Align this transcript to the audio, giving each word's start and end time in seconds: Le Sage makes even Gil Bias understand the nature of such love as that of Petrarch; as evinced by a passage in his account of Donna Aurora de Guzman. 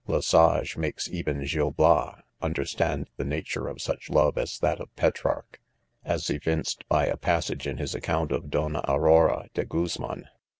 Le 0.07 0.19
Sage 0.19 0.77
makes 0.77 1.07
even 1.09 1.45
Gil 1.45 1.69
Bias 1.69 2.23
understand 2.41 3.07
the 3.17 3.23
nature 3.23 3.67
of 3.67 3.79
such 3.79 4.09
love 4.09 4.35
as 4.35 4.57
that 4.57 4.79
of 4.79 4.89
Petrarch; 4.95 5.59
as 6.03 6.27
evinced 6.31 6.83
by 6.87 7.05
a 7.05 7.15
passage 7.17 7.67
in 7.67 7.77
his 7.77 7.93
account 7.93 8.31
of 8.31 8.49
Donna 8.49 8.83
Aurora 8.87 9.49
de 9.53 9.63
Guzman. 9.63 10.27